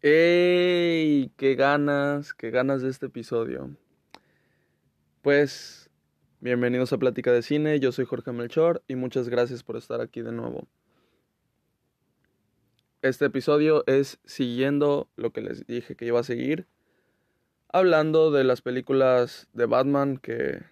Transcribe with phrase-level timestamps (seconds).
[0.00, 1.32] ¡Ey!
[1.36, 2.32] ¡Qué ganas!
[2.32, 3.76] ¡Qué ganas de este episodio!
[5.22, 5.90] Pues,
[6.38, 10.22] bienvenidos a Plática de Cine, yo soy Jorge Melchor y muchas gracias por estar aquí
[10.22, 10.68] de nuevo.
[13.02, 16.68] Este episodio es siguiendo lo que les dije que iba a seguir,
[17.68, 20.62] hablando de las películas de Batman que,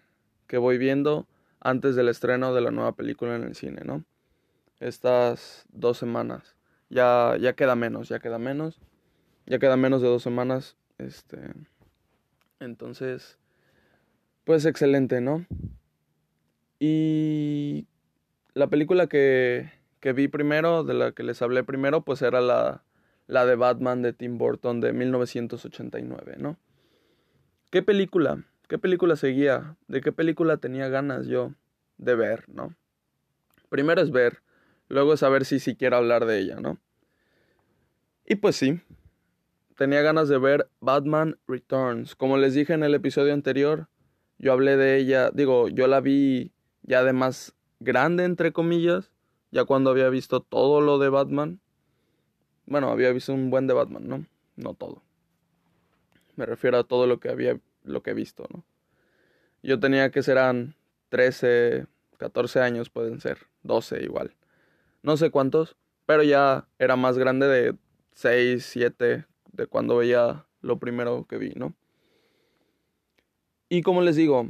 [0.46, 1.27] que voy viendo
[1.58, 4.04] antes del estreno de la nueva película en el cine, ¿no?
[4.79, 6.54] Estas dos semanas.
[6.90, 8.80] Ya, ya queda menos, ya queda menos
[9.46, 10.77] ya queda menos de dos semanas.
[10.99, 11.39] Este.
[12.61, 13.39] Entonces.
[14.45, 15.46] Pues excelente, ¿no?
[16.79, 17.86] Y.
[18.55, 22.85] La película que, que vi primero, de la que les hablé primero, pues era la,
[23.27, 26.57] la de Batman de Tim Burton de 1989, ¿no?
[27.71, 28.44] ¿Qué película?
[28.69, 29.77] ¿Qué película seguía?
[29.89, 31.53] ¿De qué película tenía ganas yo
[31.99, 32.75] de ver, no?
[33.69, 34.42] Primero es ver,
[34.89, 36.78] luego es saber si si quiero hablar de ella, ¿no?
[38.25, 38.81] Y pues sí,
[39.77, 42.16] tenía ganas de ver Batman Returns.
[42.16, 43.88] Como les dije en el episodio anterior,
[44.38, 49.10] yo hablé de ella, digo, yo la vi ya de más grande, entre comillas,
[49.50, 51.60] ya cuando había visto todo lo de Batman.
[52.66, 54.27] Bueno, había visto un buen de Batman, ¿no?
[54.56, 55.02] No todo.
[56.34, 58.64] Me refiero a todo lo que había, lo que he visto, ¿no?
[59.62, 60.74] Yo tenía que serán
[61.10, 61.86] 13,
[62.19, 64.34] 14 años, pueden ser, 12 igual.
[65.02, 67.74] No sé cuántos, pero ya era más grande de
[68.14, 71.74] 6, 7, de cuando veía lo primero que vi, ¿no?
[73.68, 74.48] Y como les digo,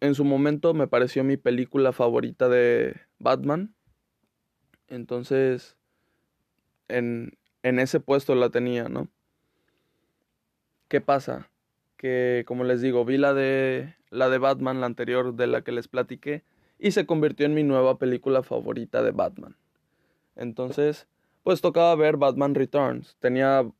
[0.00, 3.74] en su momento me pareció mi película favorita de Batman.
[4.88, 5.76] Entonces,
[6.88, 9.08] en, en ese puesto la tenía, ¿no?
[10.88, 11.50] ¿Qué pasa?
[11.96, 15.72] Que, como les digo, vi la de, la de Batman, la anterior de la que
[15.72, 16.44] les platiqué,
[16.78, 19.56] y se convirtió en mi nueva película favorita de Batman.
[20.36, 21.06] Entonces,
[21.42, 23.16] pues tocaba ver Batman Returns.
[23.20, 23.70] Tenía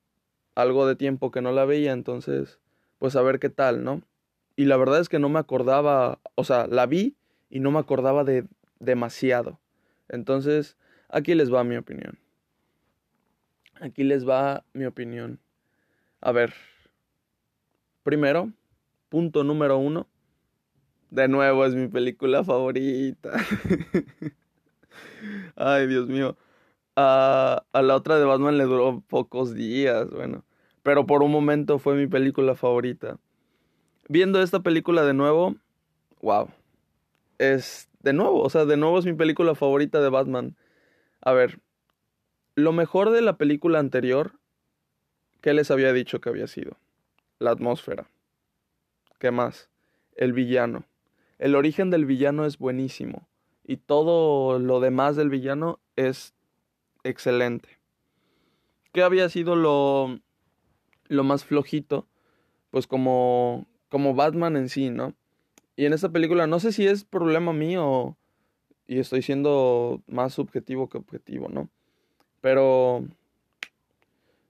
[0.55, 2.61] algo de tiempo que no la veía, entonces,
[2.99, 4.03] pues a ver qué tal, ¿no?
[4.57, 7.17] Y la verdad es que no me acordaba, o sea, la vi
[7.51, 8.47] y no me acordaba de
[8.79, 9.59] demasiado.
[10.09, 10.77] Entonces,
[11.09, 12.19] aquí les va mi opinión.
[13.81, 15.41] Aquí les va mi opinión.
[16.21, 16.55] A ver,
[18.03, 18.53] primero,
[19.09, 20.07] punto número uno.
[21.11, 23.33] De nuevo es mi película favorita.
[25.57, 26.37] Ay, Dios mío.
[26.97, 30.45] A, la otra de Batman le duró pocos días, bueno.
[30.83, 33.19] Pero por un momento fue mi película favorita.
[34.09, 35.57] Viendo esta película de nuevo,
[36.21, 36.49] wow.
[37.39, 40.57] Es de nuevo, o sea, de nuevo es mi película favorita de Batman.
[41.23, 41.61] A ver,
[42.55, 44.33] lo mejor de la película anterior,
[45.41, 46.77] ¿qué les había dicho que había sido?
[47.39, 48.09] La atmósfera.
[49.19, 49.71] ¿Qué más?
[50.17, 50.85] El villano.
[51.39, 53.27] El origen del villano es buenísimo.
[53.65, 56.35] Y todo lo demás del villano es
[57.05, 57.69] excelente.
[58.93, 60.21] ¿Qué había sido lo,
[61.09, 62.07] lo más flojito?
[62.71, 65.15] Pues como, como Batman en sí, ¿no?
[65.77, 68.17] Y en esta película no sé si es problema mío
[68.87, 71.69] y estoy siendo más subjetivo que objetivo, ¿no?
[72.41, 73.05] Pero,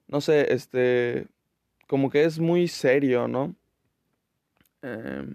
[0.09, 1.29] no sé, este,
[1.87, 3.55] como que es muy serio, ¿no?
[4.83, 5.35] Em,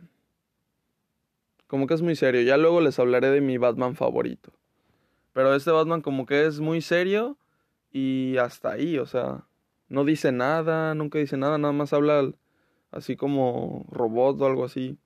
[1.67, 2.41] como que es muy serio.
[2.41, 4.51] Ya luego les hablaré de mi Batman favorito.
[5.33, 7.37] Pero este Batman como que es muy serio
[7.91, 9.45] y hasta ahí, o sea,
[9.87, 12.31] no dice nada, nunca dice nada, nada más habla
[12.91, 14.97] así como robot o algo así.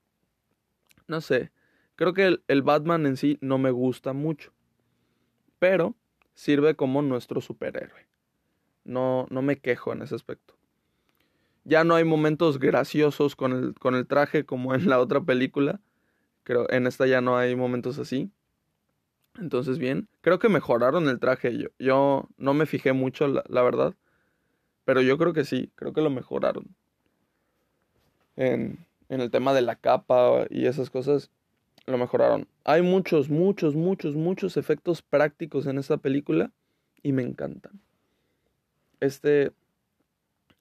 [1.08, 1.52] No sé,
[1.96, 4.54] creo que el, Batman en sí no me gusta mucho,
[5.60, 5.96] pero
[6.34, 8.08] sirve como nuestro superhéroe.
[8.86, 10.58] No, no me quejo en ese aspecto.
[11.64, 15.80] Ya no hay momentos graciosos con el, con el traje como en la otra película.
[16.44, 18.30] Creo en esta ya no hay momentos así.
[19.40, 21.58] Entonces, bien, creo que mejoraron el traje.
[21.58, 23.96] Yo, yo no me fijé mucho, la, verdad.
[24.86, 26.76] Pero yo creo que sí, creo que lo mejoraron.
[28.36, 31.32] En, en el tema de la capa y esas cosas,
[31.86, 32.48] lo mejoraron.
[32.64, 36.52] Hay muchos, muchos, muchos, muchos efectos prácticos en esta película
[37.02, 37.82] y me encantan.
[39.00, 39.52] Este,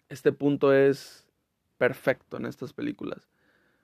[0.09, 1.27] este punto es
[1.79, 3.29] perfecto en estas películas.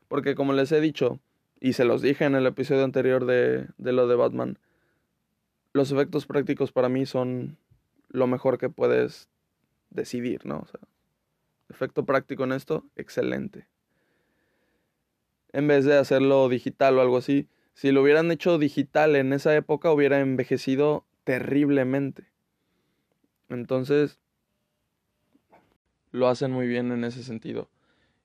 [0.09, 1.21] Porque como les he dicho,
[1.61, 4.59] y se los dije en el episodio anterior de, de lo de Batman,
[5.73, 7.59] los efectos prácticos para mí son
[8.09, 9.29] lo mejor que puedes
[9.91, 10.61] decidir, ¿no?
[10.61, 10.81] O sea,
[11.69, 13.67] efecto práctico en esto, excelente.
[15.53, 19.55] En vez de hacerlo digital o algo así, si lo hubieran hecho digital en esa
[19.55, 22.25] época hubiera envejecido terriblemente.
[23.49, 24.19] Entonces,
[26.11, 27.69] lo hacen muy bien en ese sentido.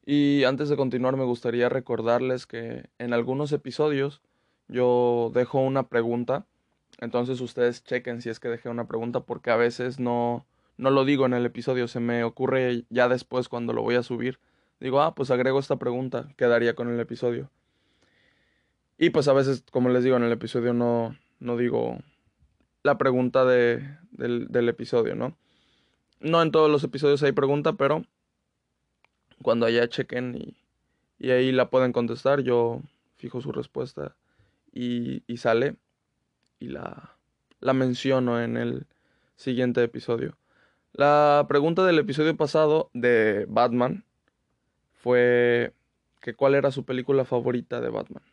[0.06, 4.22] Y antes de continuar me gustaría recordarles que en algunos episodios
[4.68, 6.46] yo dejo una pregunta
[7.00, 10.46] entonces ustedes chequen si es que dejé una pregunta porque a veces no,
[10.78, 14.04] no lo digo en el episodio, se me ocurre ya después cuando lo voy a
[14.04, 14.40] subir.
[14.80, 17.50] Digo, ah, pues agrego esta pregunta, quedaría con el episodio.
[18.98, 21.98] Y pues a veces, como les digo, en el episodio no, no digo
[22.84, 25.38] la pregunta de, del, del episodio, ¿no?
[26.20, 28.04] No en todos los episodios hay pregunta, pero
[29.42, 30.58] cuando allá chequen y,
[31.18, 32.82] y ahí la pueden contestar, yo
[33.18, 34.16] fijo su respuesta
[34.72, 35.76] y, y sale
[36.64, 37.18] y la,
[37.60, 38.88] la menciono en el
[39.36, 40.38] siguiente episodio.
[40.94, 44.06] La pregunta del episodio pasado de Batman
[44.94, 45.74] fue
[46.22, 48.24] que cuál era su película favorita de Batman.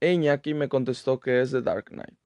[0.00, 2.18] E Iñaki me contestó que es The Dark Knight.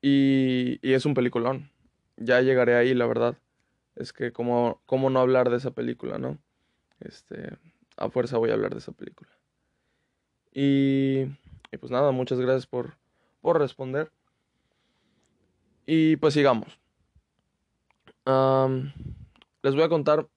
[0.00, 1.70] Y, y es un peliculón
[2.18, 3.36] ya llegaré ahí, la verdad.
[3.96, 6.38] Es que cómo, cómo no hablar de esa película, ¿no?
[7.00, 7.56] Este,
[7.96, 9.30] a fuerza voy a hablar de esa película.
[10.52, 11.26] Y,
[11.72, 12.96] y pues nada, muchas gracias por,
[13.40, 14.10] por responder.
[15.86, 16.78] Y pues sigamos.
[18.26, 20.28] les voy a contar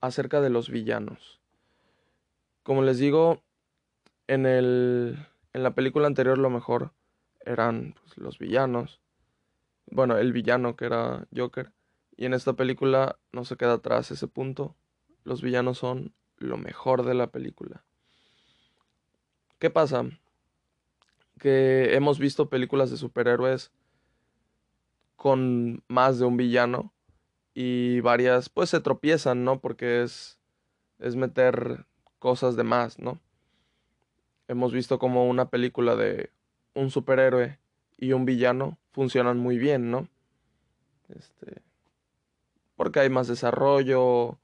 [0.00, 1.40] acerca de los villanos.
[2.62, 3.42] Como les digo,
[4.26, 6.92] en, el, en la película anterior lo mejor
[7.40, 9.00] eran pues, los villanos
[9.90, 11.72] bueno, el villano que era Joker.
[12.16, 14.76] Y en esta película no se queda atrás ese punto.
[15.24, 17.84] Los villanos son lo mejor de la película.
[19.58, 20.04] ¿Qué pasa?
[21.38, 23.70] Que hemos visto películas de superhéroes
[25.16, 26.92] con más de un villano
[27.54, 29.60] y varias pues se tropiezan, ¿no?
[29.60, 30.38] Porque es
[30.98, 31.86] es meter
[32.18, 33.20] cosas de más, ¿no?
[34.48, 36.30] Hemos visto como una película de
[36.74, 37.58] un superhéroe
[37.96, 40.08] y un villano funcionan muy bien, ¿no?
[41.08, 41.62] Este,
[42.76, 44.38] porque hay más desarrollo,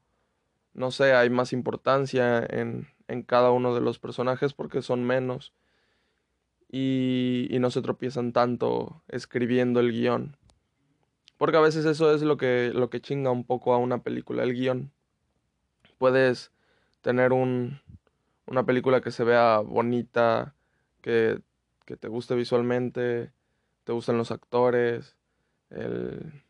[0.73, 5.53] no sé, hay más importancia en, en cada uno de los personajes porque son menos
[6.69, 10.37] y, y no se tropiezan tanto escribiendo el guion.
[11.37, 14.43] Porque a veces eso es lo que, lo que chinga un poco a una película,
[14.43, 14.91] el guion.
[15.97, 16.51] Puedes
[17.01, 17.81] tener un,
[18.47, 20.55] una película que se vea bonita,
[21.01, 21.41] que,
[21.85, 23.31] que te guste visualmente,
[23.83, 25.17] te gustan los actores,
[25.69, 26.43] el,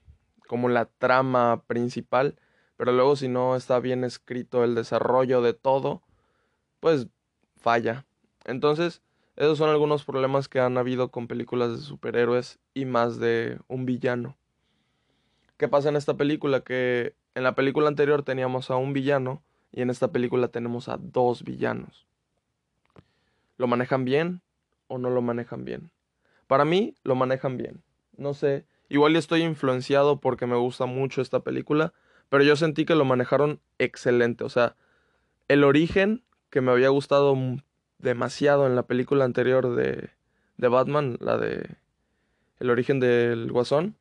[0.48, 2.40] como la trama principal,
[2.78, 6.04] pero luego si no está bien escrito el desarrollo de todo,
[6.80, 7.08] pues
[7.58, 8.06] falla.
[8.46, 9.02] Entonces,
[9.36, 13.86] esos son algunos problemas que han habido con películas de superhéroes y más de un
[13.86, 14.38] villano.
[15.58, 16.62] ¿Qué pasa en esta película?
[16.62, 20.98] Que en la película anterior teníamos a un villano y en esta película tenemos a
[20.98, 22.08] dos villanos.
[23.58, 24.42] ¿Lo manejan bien
[24.88, 25.92] o no lo manejan bien?
[26.48, 27.84] Para mí lo manejan bien.
[28.16, 31.94] No sé, igual estoy influenciado porque me gusta mucho esta película,
[32.30, 34.46] pero yo sentí que lo manejaron excelente.
[34.46, 34.76] O sea,
[35.50, 37.36] el origen que me había gustado
[37.98, 40.10] demasiado en la película anterior de,
[40.58, 41.78] de Batman, la de
[42.60, 43.96] El origen del Guasón.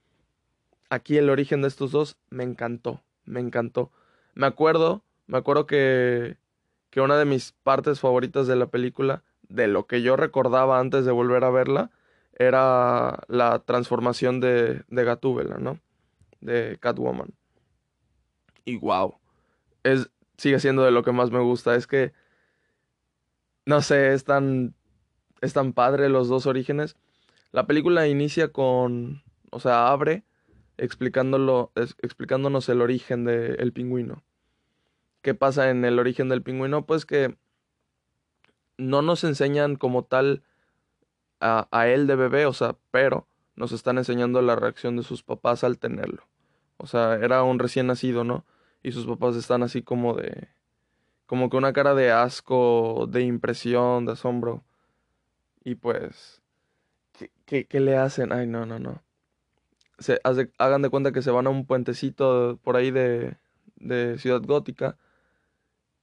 [0.91, 3.91] Aquí el origen de estos dos me encantó, me encantó.
[4.35, 6.37] Me acuerdo, me acuerdo que,
[6.91, 11.05] que una de mis partes favoritas de la película, de lo que yo recordaba antes
[11.05, 11.91] de volver a verla,
[12.37, 15.79] era la transformación de, de Gatúbela, ¿no?
[16.41, 17.31] De Catwoman.
[18.65, 19.17] Y wow,
[19.83, 21.77] es, sigue siendo de lo que más me gusta.
[21.77, 22.13] Es que,
[23.67, 24.75] no sé, es tan,
[25.41, 26.97] es tan padre los dos orígenes.
[27.53, 30.25] La película inicia con, o sea, abre
[30.77, 34.25] explicándolo, explicándonos el origen del pingüino.
[35.23, 36.85] ¿Qué pasa en el origen del pingüino?
[36.85, 37.37] Pues que
[38.77, 40.43] no nos enseñan como tal
[41.41, 45.63] a, él de bebé, o sea, pero nos están enseñando la reacción de sus papás
[45.63, 46.27] al tenerlo.
[46.79, 48.45] O sea, era un recién nacido, ¿no?
[48.83, 50.49] Y sus papás están así como de...
[51.35, 54.63] como que una cara de asco, de impresión, de asombro.
[55.65, 56.41] Y pues...
[57.45, 58.33] ¿Qué, qué, le hacen?
[58.33, 59.03] Ay, no, no, no.
[59.99, 60.21] Se,
[60.59, 63.37] hagan de cuenta que se van a un puentecito por ahí de,
[63.75, 64.97] de Ciudad Gótica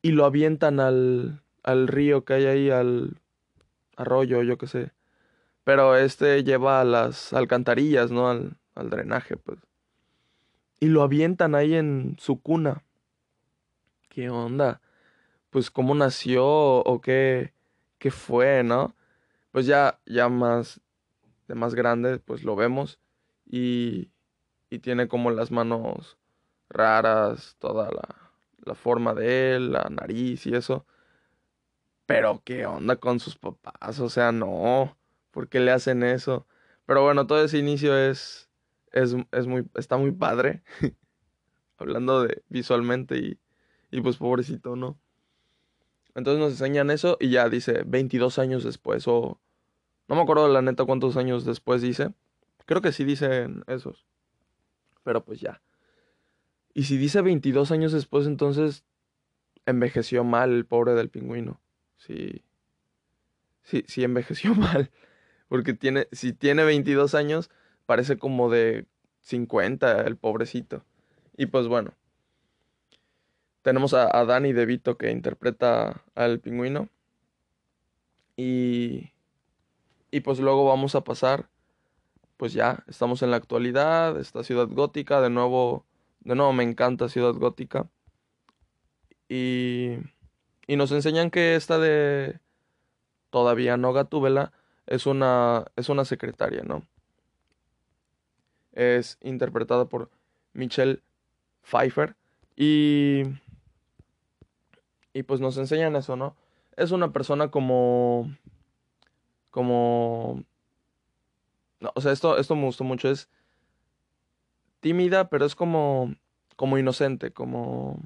[0.01, 3.21] y lo avientan al, al río que hay ahí, al
[3.95, 4.91] arroyo, yo qué sé.
[5.63, 8.29] Pero este lleva a las alcantarillas, ¿no?
[8.29, 9.59] Al, al drenaje, pues.
[10.81, 12.83] Y lo avientan ahí en su cuna.
[14.09, 14.80] ¿Qué onda?
[15.51, 17.53] Pues cómo nació o qué,
[17.99, 18.95] qué fue, ¿no?
[19.51, 20.81] Pues ya, ya más,
[21.47, 22.99] de más grande, pues lo vemos.
[23.45, 24.11] Y,
[24.69, 26.17] y tiene como las manos
[26.69, 28.31] raras, toda la,
[28.65, 30.85] la forma de él, la nariz y eso.
[32.05, 34.97] Pero qué onda con sus papás, o sea, no.
[35.31, 36.47] ¿Por qué le hacen eso?
[36.85, 38.49] Pero bueno, todo ese inicio es,
[38.91, 40.63] es, es muy, está muy padre.
[41.77, 43.39] Hablando de visualmente y,
[43.91, 44.99] y pues pobrecito, ¿no?
[46.15, 49.39] Entonces nos enseñan eso y ya dice 22 años después o...
[50.07, 52.13] No me acuerdo la neta cuántos años después dice.
[52.65, 54.05] Creo que sí dicen esos.
[55.03, 55.61] Pero pues ya.
[56.73, 58.83] Y si dice 22 años después, entonces
[59.65, 61.61] envejeció mal el pobre del pingüino.
[61.97, 62.43] Sí.
[63.63, 64.91] Sí, sí envejeció mal.
[65.47, 67.49] Porque tiene, si tiene 22 años,
[67.85, 68.85] parece como de
[69.21, 70.83] 50 el pobrecito.
[71.37, 71.93] Y pues bueno.
[73.61, 76.89] Tenemos a, a Danny DeVito que interpreta al pingüino.
[78.35, 79.11] Y,
[80.09, 81.49] y pues luego vamos a pasar,
[82.37, 85.85] pues ya, estamos en la actualidad, esta ciudad gótica, de nuevo,
[86.21, 87.87] de nuevo me encanta ciudad gótica.
[89.29, 89.97] Y,
[90.67, 92.39] y nos enseñan que esta de
[93.29, 94.51] todavía no Gatúbela
[94.87, 96.83] es una, es una secretaria, ¿no?
[98.73, 100.09] Es interpretada por
[100.53, 101.01] Michelle
[101.61, 102.15] Pfeiffer
[102.55, 103.23] y,
[105.13, 106.35] y pues nos enseñan eso, ¿no?
[106.75, 108.35] es una persona como...
[109.49, 110.43] como...
[111.79, 113.09] No, o sea, esto, esto me gustó mucho.
[113.09, 113.29] Es
[114.79, 116.15] tímida, pero es como...
[116.55, 117.99] como inocente, como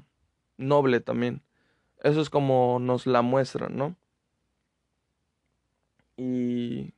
[0.56, 1.42] noble también.
[2.02, 3.96] Eso es como nos la muestran, ¿no?
[6.16, 6.92] Y...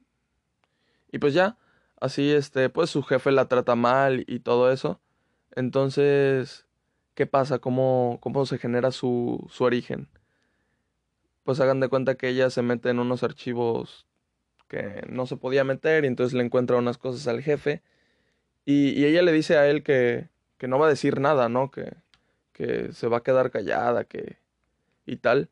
[1.10, 1.56] Y pues ya,
[2.00, 5.00] así este, pues su jefe la trata mal y todo eso.
[5.52, 6.66] Entonces,
[7.18, 7.58] ¿qué pasa?
[7.58, 10.08] ¿Cómo, cómo se genera su, su origen?
[11.48, 14.06] pues hagan de cuenta que ella se mete en unos archivos
[14.68, 17.82] que no se podía meter y entonces le encuentra unas cosas al jefe
[18.66, 21.70] y, ella le dice a él que, que, no va a decir nada, ¿no?
[21.70, 21.96] Que,
[22.52, 24.36] que se va a quedar callada, que
[25.06, 25.48] y tal,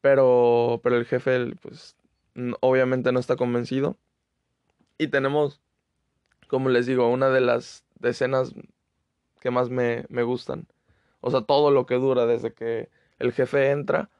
[0.00, 1.96] pero, pero el jefe pues
[2.60, 3.96] obviamente no está convencido
[4.98, 5.60] y tenemos,
[6.48, 8.52] como les digo, una de las escenas
[9.40, 10.66] que más me, me gustan.
[11.20, 14.10] O sea, todo lo que dura desde que el jefe entra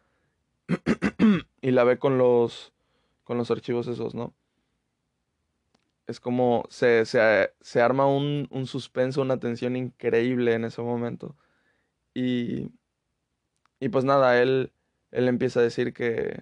[1.61, 2.73] y la ve con los,
[3.25, 4.35] con los archivos esos, ¿no?
[6.07, 11.35] Es como se, se, se arma un, un, suspenso, una tensión increíble en ese momento.
[12.15, 12.71] Y,
[13.81, 14.73] y pues nada, él,
[15.11, 16.41] él empieza a decir que,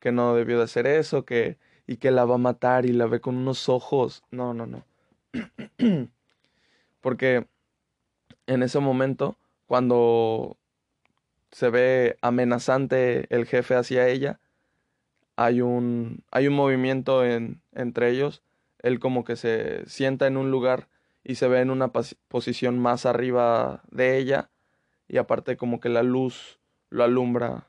[0.00, 3.06] que no debió de hacer eso, que, y que la va a matar y la
[3.06, 4.24] ve con unos ojos.
[4.30, 4.84] No, no, no.
[7.00, 7.46] Porque
[8.50, 10.58] en ese momento, cuando
[11.52, 14.40] se ve amenazante el jefe hacia ella.
[15.36, 18.42] Hay un, hay un movimiento en, entre ellos.
[18.80, 20.88] Él como que se sienta en un lugar
[21.22, 24.50] y se ve en una posición más arriba de ella.
[25.08, 27.68] Y aparte como que la luz lo alumbra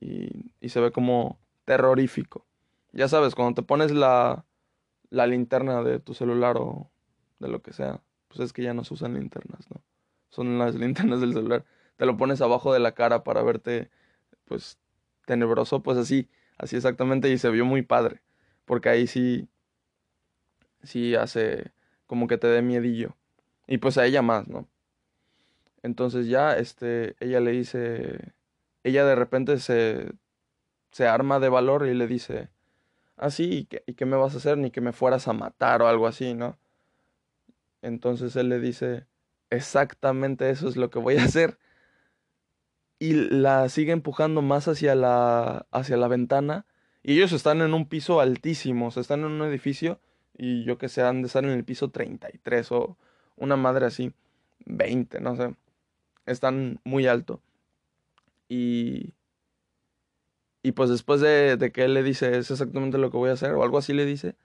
[0.00, 2.46] y, y se ve como terrorífico.
[2.92, 4.44] Ya sabes, cuando te pones la,
[5.10, 6.90] la linterna de tu celular o
[7.38, 9.82] de lo que sea, pues es que ya no se usan linternas, ¿no?
[10.30, 11.64] Son las linternas del celular
[11.98, 13.90] te lo pones abajo de la cara para verte,
[14.46, 14.78] pues,
[15.26, 18.22] tenebroso, pues así, así exactamente, y se vio muy padre,
[18.64, 19.48] porque ahí sí,
[20.84, 21.72] sí hace
[22.06, 23.16] como que te dé miedillo,
[23.66, 24.68] y pues a ella más, ¿no?
[25.82, 28.32] Entonces ya, este, ella le dice,
[28.84, 30.12] ella de repente se,
[30.92, 32.48] se arma de valor y le dice,
[33.16, 34.56] ah, sí, ¿y qué, ¿y qué me vas a hacer?
[34.56, 36.58] Ni que me fueras a matar o algo así, ¿no?
[37.82, 39.06] Entonces él le dice,
[39.50, 41.58] exactamente eso es lo que voy a hacer
[42.98, 46.66] y la sigue empujando más hacia la, hacia la ventana.
[47.02, 50.00] Y ellos están en un piso altísimo, o sea, están en un edificio
[50.36, 52.96] y yo que sé, han de estar en el piso 33 o
[53.36, 54.12] una madre así,
[54.66, 55.54] 20, no sé.
[56.26, 57.40] Están muy alto.
[58.48, 59.14] Y,
[60.62, 63.34] y pues después de, de que él le dice, es exactamente lo que voy a
[63.34, 64.36] hacer, o algo así le dice,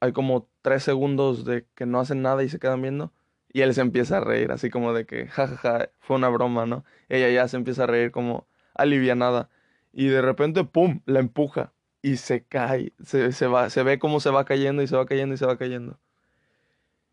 [0.00, 3.12] hay como tres segundos de que no hacen nada y se quedan viendo.
[3.54, 6.84] Y él se empieza a reír, así como de que, jajaja, fue una broma, ¿no?
[7.08, 9.48] Ella ya se empieza a reír como alivianada.
[9.92, 12.92] Y de repente, ¡pum!, la empuja y se cae.
[13.04, 15.46] Se, se, va, se ve cómo se va cayendo y se va cayendo y se
[15.46, 16.00] va cayendo.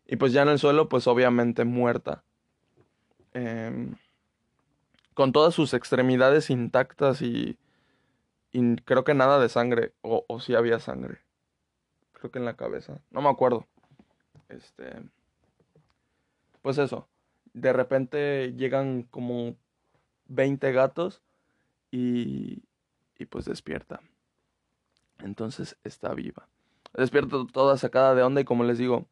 [0.04, 2.24] Y pues ya en el suelo, pues obviamente muerta.
[3.34, 3.94] Em,
[5.14, 7.56] con todas sus extremidades intactas y,
[8.50, 9.92] y creo que nada de sangre.
[10.02, 11.20] O, o si había sangre.
[12.14, 13.00] Creo que en la cabeza.
[13.12, 13.68] No me acuerdo.
[14.48, 15.02] Este
[16.62, 17.08] pues eso,
[17.52, 19.56] de repente llegan como
[20.26, 21.22] 20 gatos
[21.90, 22.62] y,
[23.18, 24.00] y pues despierta.
[25.18, 26.48] Entonces está viva.
[26.94, 29.06] Despierta toda sacada de onda y como les digo,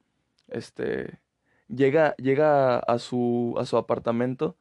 [0.48, 1.20] este
[1.68, 4.56] llega llega a su a su apartamento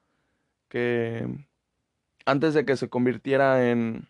[0.70, 1.28] que
[2.26, 4.08] antes de que se convirtiera en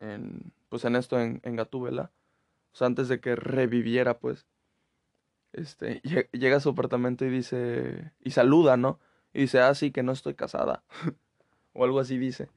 [0.00, 2.10] en pues en esto en, en Gatúbela,
[2.72, 4.46] o sea, antes de que reviviera pues
[5.52, 6.00] este,
[6.32, 8.98] llega a su apartamento y dice, y saluda, ¿no?
[9.32, 10.82] Y dice, ah, sí, que no estoy casada.
[11.72, 12.48] o algo así dice.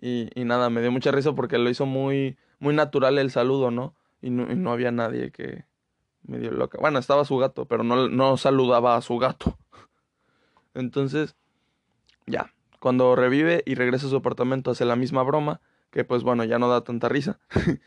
[0.00, 3.70] Y, y, nada, me dio mucha risa porque lo hizo muy, muy natural el saludo,
[3.70, 3.94] ¿no?
[4.20, 5.64] Y no, y no había nadie que,
[6.24, 6.78] medio loca.
[6.80, 9.58] Bueno, estaba su gato, pero no, no saludaba a su gato.
[10.74, 11.36] Entonces,
[12.26, 16.44] ya, cuando revive y regresa a su apartamento hace la misma broma, que pues bueno,
[16.44, 17.38] ya no da tanta risa.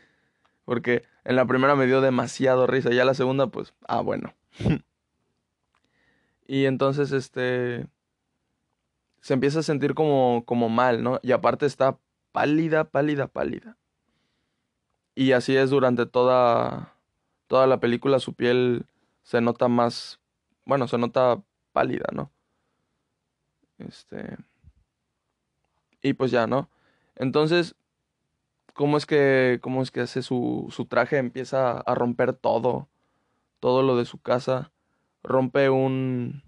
[0.64, 4.34] Porque en la primera me dio demasiado risa, ya la segunda pues, ah, bueno.
[6.46, 7.86] y entonces este
[9.20, 11.18] se empieza a sentir como como mal, ¿no?
[11.22, 11.98] Y aparte está
[12.32, 13.76] pálida, pálida, pálida.
[15.14, 16.94] Y así es durante toda
[17.46, 18.86] toda la película su piel
[19.22, 20.20] se nota más,
[20.64, 22.30] bueno, se nota pálida, ¿no?
[23.78, 24.36] Este
[26.02, 26.68] y pues ya, ¿no?
[27.16, 27.74] Entonces,
[28.74, 31.18] ¿cómo es que, cómo es que hace su, su traje?
[31.18, 32.88] Empieza a romper todo,
[33.60, 34.72] todo lo de su casa.
[35.22, 36.42] Rompe un,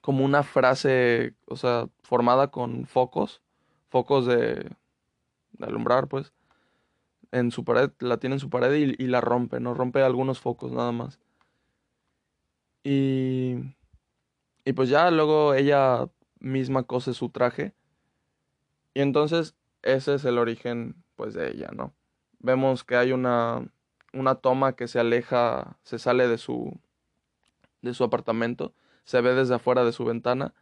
[0.00, 3.42] como una frase, o sea, formada con focos,
[3.88, 4.70] focos de,
[5.52, 6.32] de alumbrar, pues,
[7.32, 9.74] en su pared, la tiene en su pared y, y, la rompe, ¿no?
[9.74, 11.18] Rompe algunos focos nada más.
[12.84, 13.56] Y,
[14.64, 17.74] y pues ya luego ella misma cose su traje
[18.96, 21.94] y entonces ese es el origen pues de ella, ¿no?
[22.38, 23.68] Vemos que hay una,
[24.16, 26.78] una toma que se aleja, se sale de su,
[27.82, 28.72] de su apartamento,
[29.04, 30.54] se ve desde afuera de su ventana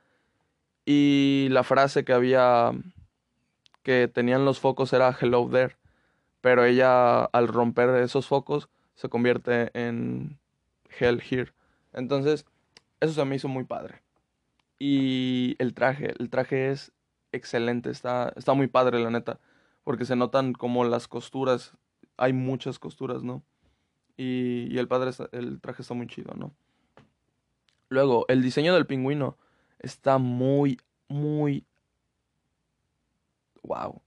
[0.84, 2.72] y la frase que había
[3.82, 5.76] que tenían los focos era hello there,
[6.40, 10.38] pero ella al romper esos focos se convierte en
[10.98, 11.52] hell here.
[11.92, 12.46] Entonces,
[13.00, 14.02] eso se me hizo muy padre.
[14.78, 16.92] Y el traje, el traje es
[17.32, 19.38] excelente, está, está muy padre la neta,
[19.84, 21.74] porque se notan como las costuras,
[22.16, 23.42] hay muchas costuras, ¿no?
[24.16, 26.54] Y, y el, padre el traje está muy chido, ¿no?
[27.88, 29.36] Luego, el diseño del pingüino
[29.78, 31.64] está muy, muy...
[33.62, 34.02] ¡Wow!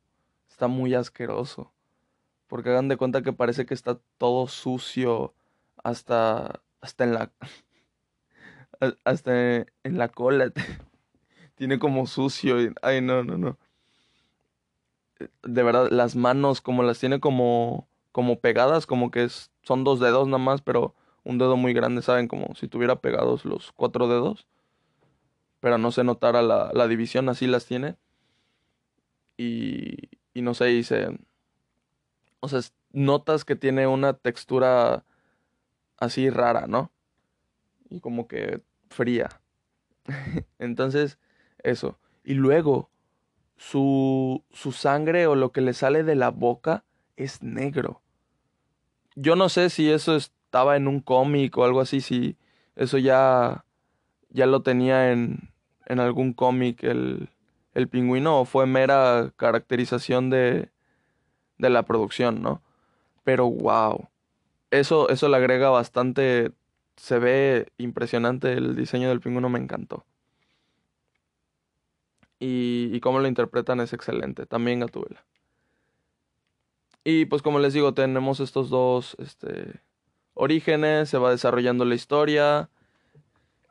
[0.50, 1.72] Está muy asqueroso.
[2.48, 5.34] Porque hagan de cuenta que parece que está todo sucio
[5.84, 7.32] hasta, hasta en la...
[9.04, 9.32] hasta
[9.84, 10.52] en la cola
[11.56, 12.62] tiene como sucio.
[12.62, 13.58] Y, ay, no, no, no.
[15.43, 19.30] De verdad, las manos como las tiene como, como pegadas, como que
[19.62, 22.27] son dos dedos nada más, pero un dedo muy grande, ¿saben?
[22.27, 24.47] Como si tuviera pegados los cuatro dedos.
[25.60, 27.95] Pero no se notara la, división, así las tiene.
[29.38, 31.10] Y, y no sé, dice...
[32.39, 35.06] O sea, notas que tiene una textura
[35.97, 36.91] así rara, ¿no?
[37.88, 39.30] Y como que fría.
[40.58, 41.19] Entonces,
[41.60, 41.99] eso.
[42.23, 42.89] Y luego,
[43.58, 46.84] su, su sangre o lo que le sale de la boca
[47.15, 48.01] es negro.
[49.19, 52.38] Yo no sé si eso estaba en un cómic o algo así, si
[52.75, 53.65] eso ya,
[54.30, 55.51] ya lo tenía en,
[55.88, 57.30] en algún cómic el,
[57.73, 60.69] el pingüino o fue mera caracterización de,
[61.58, 62.62] de la producción, ¿no?
[63.23, 64.10] Pero wow,
[64.71, 66.51] eso, eso le agrega bastante,
[66.97, 70.06] se ve impresionante el diseño del pingüino, me encantó
[72.39, 74.45] y, y cómo lo interpretan es excelente.
[74.45, 75.23] También Gatúbela.
[77.10, 79.80] Y pues como les digo, tenemos estos dos este,
[80.34, 82.70] orígenes, se va desarrollando la historia.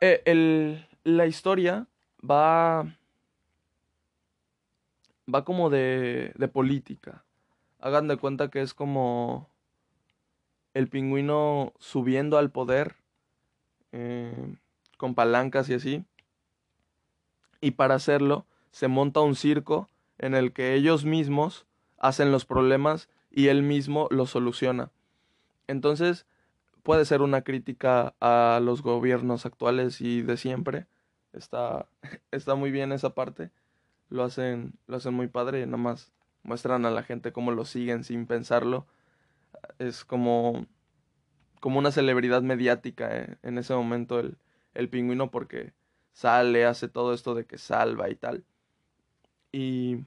[0.00, 1.86] Eh, el, la historia
[2.18, 2.96] va,
[5.28, 7.26] va como de, de política.
[7.78, 9.50] Hagan de cuenta que es como
[10.72, 12.96] el pingüino subiendo al poder
[13.92, 14.56] eh,
[14.96, 16.04] con palancas y así.
[17.60, 21.66] Y para hacerlo se monta un circo en el que ellos mismos
[21.98, 24.90] hacen los problemas y él mismo los soluciona.
[25.66, 26.26] Entonces,
[26.82, 30.86] puede ser una crítica a los gobiernos actuales y de siempre.
[31.34, 31.86] Está,
[32.30, 33.50] está muy bien esa parte.
[34.08, 36.12] Lo hacen, lo hacen muy padre y más
[36.44, 38.86] muestran a la gente cómo lo siguen sin pensarlo.
[39.78, 40.64] Es como,
[41.60, 44.38] como una celebridad mediática eh, en ese momento el,
[44.72, 45.74] el pingüino porque
[46.12, 48.46] sale, hace todo esto de que salva y tal.
[49.52, 50.06] Y,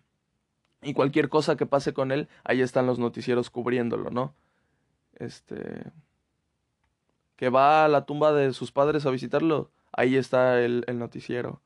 [0.82, 4.34] y cualquier cosa que pase con él, ahí están los noticieros cubriéndolo, ¿no?
[5.15, 5.92] Este.
[7.36, 11.62] Que va a la tumba de sus padres a visitarlo, ahí está el, noticiero.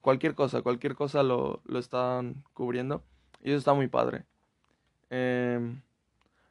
[0.00, 3.02] Cualquier cosa, cualquier cosa lo, lo, están cubriendo.
[3.42, 4.24] Y eso está muy padre.
[5.10, 5.60] Eh,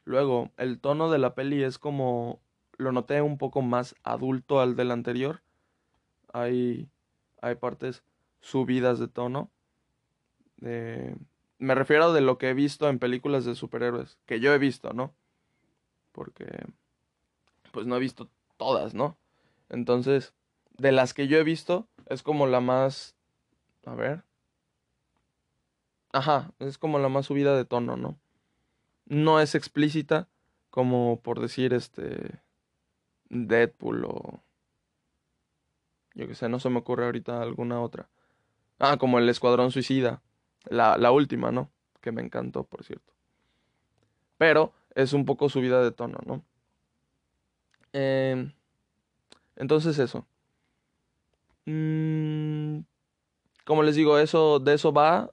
[0.05, 2.39] luego, el tono de la peli es como.
[2.77, 5.41] Lo noté un poco más adulto al del anterior.
[6.33, 6.89] Hay,
[7.41, 8.03] hay partes
[8.39, 9.49] subidas de tono
[11.61, 14.93] me refiero de lo que he visto en películas de superhéroes, que yo he visto,
[14.93, 15.13] ¿no?
[16.11, 16.65] Porque,
[17.71, 19.15] pues no he visto todas, ¿no?
[19.69, 20.33] Entonces,
[20.77, 23.15] de las que yo he visto, es como la más...
[23.85, 24.23] A ver.
[26.11, 28.17] Ajá, es como la más subida de tono, ¿no?
[29.05, 30.27] No es explícita,
[30.71, 32.41] como por decir, este...
[33.29, 34.43] Deadpool o...
[36.15, 38.09] Yo que sé, no se me ocurre ahorita alguna otra.
[38.79, 40.23] Ah, como el Escuadrón Suicida.
[40.65, 41.71] La, la última, ¿no?
[42.01, 43.13] Que me encantó, por cierto.
[44.37, 46.43] Pero es un poco subida de tono, ¿no?
[47.93, 48.51] Eh,
[49.55, 50.25] entonces eso.
[51.65, 52.79] Mm,
[53.65, 55.29] como les digo, eso, de eso va.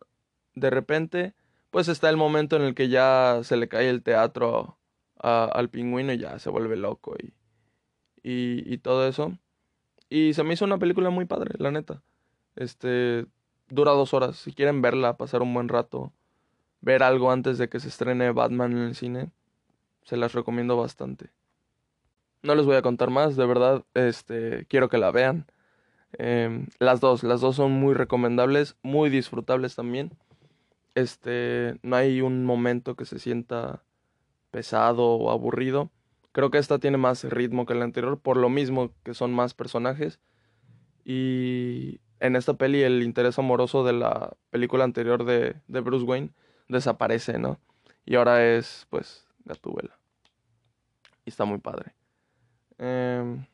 [0.54, 1.34] De repente,
[1.70, 4.78] pues está el momento en el que ya se le cae el teatro
[5.20, 7.32] al pingüino y ya se vuelve loco y,
[8.22, 9.36] y, y, todo eso.
[10.10, 12.02] Y se me hizo una película muy padre, la neta.
[12.56, 13.26] Este,
[13.68, 14.36] dura dos horas.
[14.36, 16.12] Si quieren verla, pasar un buen rato,
[16.80, 19.30] ver algo antes de que se estrene Batman en el cine,
[20.02, 21.30] se las recomiendo bastante.
[22.42, 25.46] No les voy a contar más, de verdad, este, quiero que la vean.
[26.12, 30.12] Em, las dos, las dos son muy recomendables, muy disfrutables también.
[30.94, 33.82] Este, no hay un momento que se sienta
[34.50, 35.90] pesado o aburrido.
[36.32, 39.54] Creo que esta tiene más ritmo que la anterior, por lo mismo que son más
[39.54, 40.20] personajes.
[41.04, 46.30] Y en esta peli el interés amoroso de la película anterior de, de Bruce Wayne
[46.68, 47.58] desaparece, ¿no?
[48.04, 49.98] Y ahora es, pues, Gatúbela.
[51.24, 51.94] Y está muy padre.
[52.78, 53.46] Eh,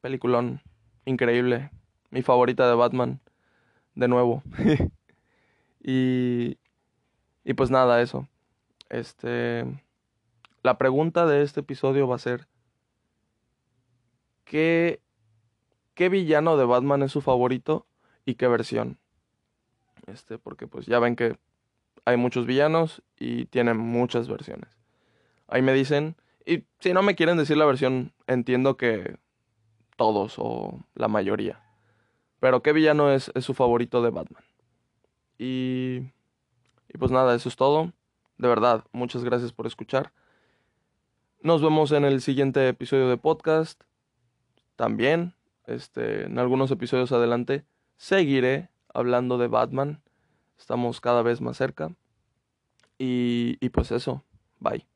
[0.00, 0.62] peliculón
[1.04, 1.70] increíble.
[2.10, 3.20] Mi favorita de Batman.
[3.94, 4.42] De nuevo.
[5.82, 6.58] y,
[7.44, 8.26] y pues nada, eso.
[8.88, 9.64] Este.
[10.62, 12.48] La pregunta de este episodio va a ser.
[14.44, 15.01] ¿Qué,
[15.94, 17.86] ¿Qué villano de Batman es su favorito
[18.24, 18.98] y qué versión?
[20.06, 21.36] Este, porque pues ya ven que
[22.04, 24.70] hay muchos villanos y tienen muchas versiones.
[25.48, 29.16] Ahí me dicen, y si no me quieren decir la versión, entiendo que
[29.96, 31.62] todos o la mayoría.
[32.40, 34.42] Pero ¿qué villano es, es su favorito de Batman?
[35.38, 36.02] Y,
[36.88, 37.92] y pues nada, eso es todo.
[38.38, 40.12] De verdad, muchas gracias por escuchar.
[41.40, 43.82] Nos vemos en el siguiente episodio de podcast.
[44.76, 45.34] También,
[45.66, 47.64] este, en algunos episodios adelante,
[47.96, 50.02] seguiré hablando de Batman.
[50.58, 51.94] Estamos cada vez más cerca.
[52.98, 54.24] Y, y pues eso,
[54.60, 54.91] bye.